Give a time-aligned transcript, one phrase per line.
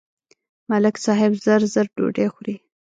[0.69, 2.55] ملک صاحب زر زر ډوډۍ خوري.